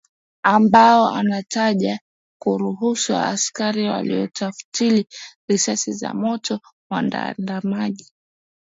[0.43, 1.99] ambao anataja
[2.41, 5.07] kuruhusu askari wafiatulie
[5.47, 8.11] risasi za moto waandamanaji